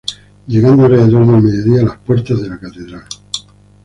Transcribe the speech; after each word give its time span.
Llegando 0.47 0.85
alrededor 0.85 1.27
del 1.27 1.43
mediodía 1.43 1.81
a 1.81 1.85
las 1.89 1.97
puertas 1.97 2.41
de 2.41 2.57
catedral. 2.57 3.03